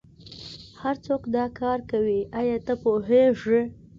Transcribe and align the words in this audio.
هرڅوک 0.81 1.21
دا 1.35 1.45
کار 1.59 1.79
کوي 1.91 2.19
ایا 2.39 2.57
ته 2.65 2.73
پوهیږې 2.83 3.61